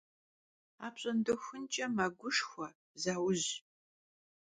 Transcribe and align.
Apş'ondexunç'e 0.85 1.85
meguşşxue, 1.95 2.67
zauj. 3.01 3.43